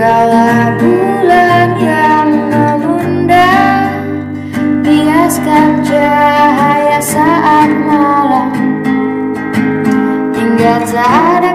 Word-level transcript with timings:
Segala 0.00 0.80
bulan 0.80 1.76
yang 1.76 2.48
memunda 2.48 3.52
Biaskan 4.80 5.84
cahaya 5.84 7.04
saat 7.04 7.68
malam. 7.84 8.48
Hingga 10.32 10.88
tak 10.88 11.20
ada 11.36 11.52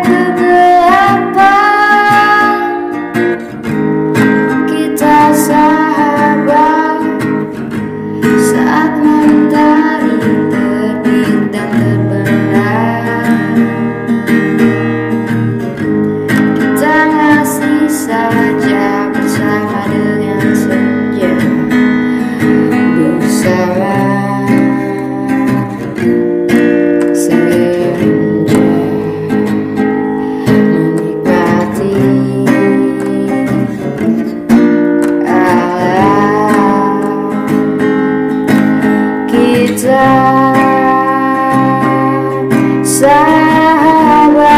sahabat 42.96 44.56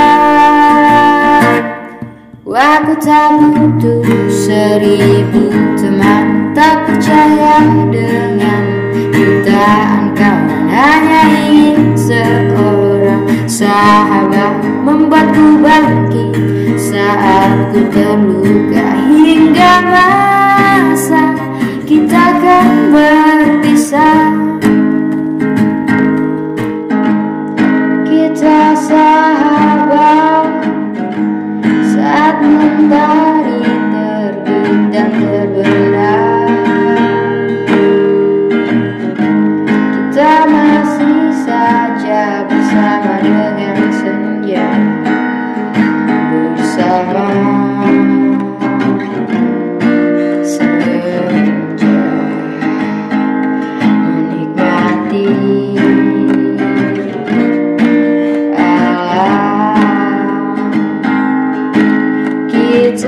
Aku 2.48 2.94
tak 3.02 3.34
butuh 3.38 4.06
seribu 4.30 5.50
teman 5.74 6.54
Tak 6.54 6.86
percaya 6.86 7.66
dengan 7.90 8.94
jutaan 9.10 10.14
kawan 10.14 10.70
Hanya 10.70 11.22
ingin 11.50 11.98
seorang 11.98 13.26
sahabat 13.50 14.62
Membuatku 14.86 15.58
bangkit 15.66 16.38
saat 16.78 17.74
ku 17.74 17.82
terluka 17.90 18.86
Hingga 19.10 19.74
masa 19.90 20.27
Aku 62.98 63.06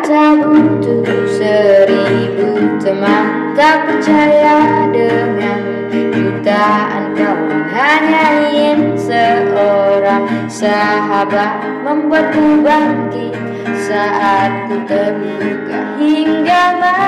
tak 0.00 0.40
butuh 0.40 1.04
seribu 1.28 2.80
teman. 2.80 3.52
Tak 3.52 3.84
percaya 3.84 4.88
dengan 4.88 5.60
jutaan 5.92 7.12
kawan. 7.12 7.68
Hanya 7.68 8.48
ingin 8.48 8.96
seorang 8.96 10.48
sahabat 10.48 11.60
Membuatku 11.84 12.64
bangkit 12.64 13.36
saat 13.84 14.72
ku 14.72 14.80
terluka 14.88 16.00
Hingga 16.00 16.62
masa 16.80 17.03